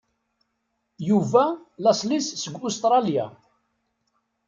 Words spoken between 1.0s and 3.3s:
Yuba laṣel-is seg Ustṛalya.